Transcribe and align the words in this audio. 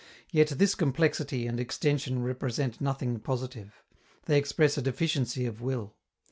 Yet 0.31 0.47
this 0.47 0.73
complexity 0.73 1.45
and 1.45 1.59
extension 1.59 2.23
represent 2.23 2.81
nothing 2.81 3.19
positive; 3.19 3.83
they 4.25 4.39
express 4.39 4.75
a 4.75 4.81
deficiency 4.81 5.45
of 5.45 5.61
will. 5.61 5.93